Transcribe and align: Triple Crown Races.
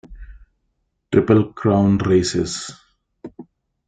Triple 1.11 1.53
Crown 1.53 1.99
Races. 1.99 2.71